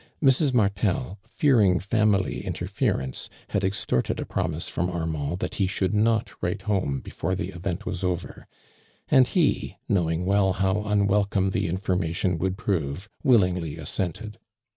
Mrs. 0.19 0.51
Martel 0.51 1.19
fearing 1.27 1.79
family 1.79 2.41
interfe 2.43 2.91
rence, 2.97 3.29
had 3.49 3.63
extorted 3.63 4.19
a 4.19 4.25
promise 4.25 4.67
from 4.67 4.89
Armand 4.89 5.37
that 5.41 5.53
he 5.61 5.67
should 5.67 5.93
not 5.93 6.31
write 6.41 6.63
home 6.63 7.01
before 7.01 7.35
the 7.35 7.49
event 7.49 7.85
was 7.85 8.03
over, 8.03 8.47
and 9.09 9.27
he, 9.27 9.77
knowing 9.87 10.25
well 10.25 10.53
how 10.53 10.81
unwelcome 10.85 11.51
the 11.51 11.67
information 11.67 12.39
would 12.39 12.57
prove, 12.57 13.09
willingly 13.23 13.77
assented. 13.77 14.39